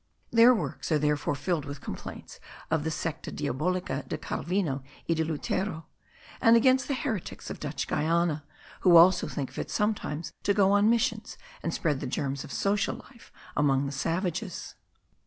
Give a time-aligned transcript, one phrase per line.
[0.31, 2.39] Their works are therefore filled with complaints
[2.71, 5.85] of the secta diabolica de Calvino y de Lutero,
[6.41, 8.43] and against the heretics of Dutch Guiana,
[8.79, 12.95] who also think fit sometimes to go on missions, and spread the germs of social
[12.95, 14.73] life among the savages.